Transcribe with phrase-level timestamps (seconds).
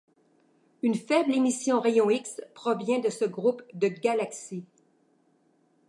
[0.81, 4.65] Une faible émission rayon X provient de ce groupe de galaxies.